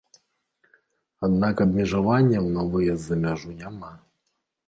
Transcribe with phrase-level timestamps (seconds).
[1.27, 3.91] Аднак абмежаванняў на выезд за мяжу няма.